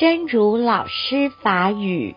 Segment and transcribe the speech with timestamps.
[0.00, 2.16] 真如老师法语，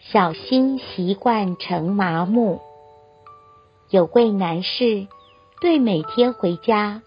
[0.00, 2.60] 小心习惯成麻木。
[3.88, 5.06] 有位男士
[5.62, 7.00] 对每天回家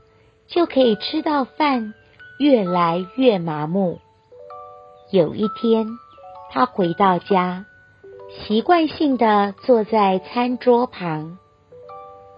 [0.47, 1.93] 就可以吃到饭
[2.39, 3.99] 越来越麻木。
[5.11, 5.85] 有一天，
[6.49, 7.67] 他回到家，
[8.31, 11.37] 习惯性地坐在餐桌旁，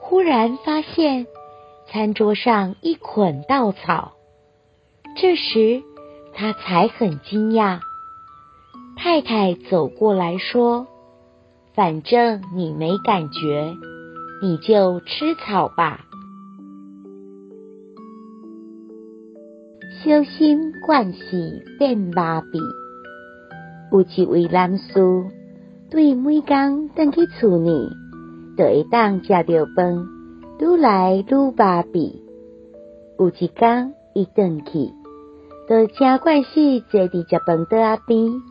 [0.02, 1.26] 忽然发现
[1.88, 4.12] 餐桌上一捆稻草。
[5.16, 5.84] 这时，
[6.36, 7.80] 他才很惊讶。
[8.98, 10.88] 太太走过来说
[11.74, 13.74] ：“反正你没感觉，
[14.42, 16.02] 你就吃草吧。”
[20.04, 22.60] 小心惯势变麻痹。
[23.92, 25.26] 有一位男士
[25.90, 27.90] 对每天回去厝里，
[28.58, 29.44] 就会当吃到
[29.76, 30.06] 饭，
[30.60, 32.20] 愈来愈麻痹。
[33.18, 35.05] 有一天，伊回去。
[35.68, 38.42] 就真惯势坐伫食饭桌仔边，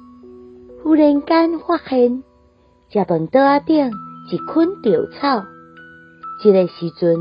[0.83, 2.25] 忽然间发现
[2.91, 3.93] 食饭桌仔顶
[4.33, 5.45] 一捆稻草。
[6.43, 7.17] 这个时阵，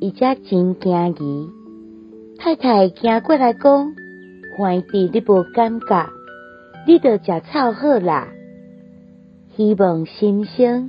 [0.00, 1.50] 伊才真惊疑。
[2.38, 3.92] 太太惊过来讲
[4.56, 6.10] ：“兄弟，你无感觉？
[6.86, 8.28] 你着食草好啦。”
[9.56, 10.88] 希望新生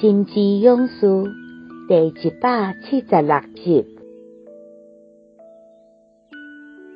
[0.00, 1.24] 心之勇士
[1.86, 3.93] 第一百七十六集。